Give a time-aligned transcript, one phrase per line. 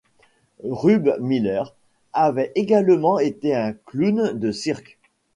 [0.63, 1.75] Rube Miller
[2.11, 4.97] avait également été un clown de cirque.